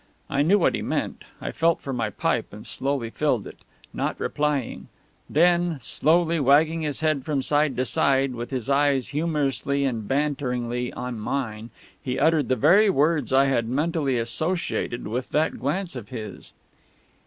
[0.31, 1.23] I knew what he meant.
[1.39, 3.59] I felt for my pipe and slowly filled it,
[3.93, 4.87] not replying.
[5.29, 10.91] Then, slowly wagging his head from side to side, with his eyes humorously and banteringly
[10.93, 11.69] on mine,
[12.01, 16.55] he uttered the very words I had mentally associated with that glance of his.